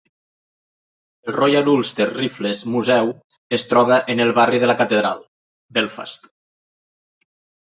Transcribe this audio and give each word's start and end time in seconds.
El 1.31 1.35
Royal 1.35 1.67
Ulster 1.73 2.07
Rifles 2.15 2.61
museu 2.77 3.11
es 3.59 3.67
troba 3.75 4.01
en 4.15 4.25
el 4.25 4.33
barri 4.39 4.63
de 4.65 4.71
la 4.73 4.77
catedral, 4.81 5.23
Belfast. 5.79 6.27